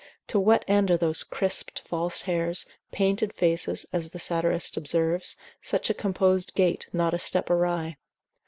[0.29, 5.91] To what end are those crisped, false hairs, painted faces, as the satirist observes, such
[5.91, 7.97] a composed gait, not a step awry?